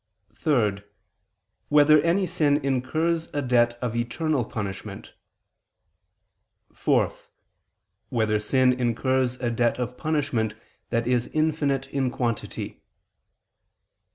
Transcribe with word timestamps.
(3) 0.33 0.81
Whether 1.69 2.01
any 2.01 2.25
sin 2.25 2.57
incurs 2.65 3.29
a 3.35 3.41
debt 3.43 3.77
of 3.83 3.95
eternal 3.95 4.43
punishment? 4.43 5.13
(4) 6.73 7.13
Whether 8.09 8.39
sin 8.39 8.73
incurs 8.73 9.35
a 9.39 9.51
debt 9.51 9.77
of 9.77 9.99
punishment 9.99 10.55
that 10.89 11.05
is 11.05 11.27
infinite 11.35 11.85
in 11.91 12.09
quantity? 12.09 12.81